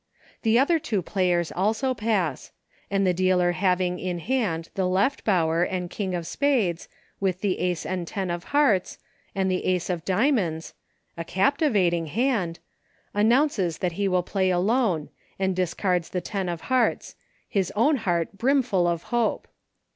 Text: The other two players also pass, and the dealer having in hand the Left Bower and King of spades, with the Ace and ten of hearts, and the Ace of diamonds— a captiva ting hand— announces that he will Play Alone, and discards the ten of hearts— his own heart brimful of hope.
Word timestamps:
The 0.41 0.57
other 0.57 0.79
two 0.79 1.03
players 1.03 1.51
also 1.51 1.93
pass, 1.93 2.51
and 2.89 3.05
the 3.05 3.13
dealer 3.13 3.51
having 3.51 3.99
in 3.99 4.17
hand 4.17 4.69
the 4.73 4.87
Left 4.87 5.23
Bower 5.23 5.61
and 5.63 5.91
King 5.91 6.15
of 6.15 6.25
spades, 6.25 6.89
with 7.19 7.41
the 7.41 7.59
Ace 7.59 7.85
and 7.85 8.07
ten 8.07 8.31
of 8.31 8.45
hearts, 8.45 8.97
and 9.35 9.51
the 9.51 9.63
Ace 9.65 9.91
of 9.91 10.03
diamonds— 10.03 10.73
a 11.17 11.23
captiva 11.23 11.91
ting 11.91 12.07
hand— 12.07 12.57
announces 13.23 13.77
that 13.77 13.91
he 13.91 14.07
will 14.07 14.23
Play 14.23 14.49
Alone, 14.49 15.09
and 15.37 15.55
discards 15.55 16.09
the 16.09 16.19
ten 16.19 16.49
of 16.49 16.61
hearts— 16.61 17.15
his 17.47 17.71
own 17.75 17.97
heart 17.97 18.35
brimful 18.39 18.87
of 18.87 19.03
hope. 19.13 19.47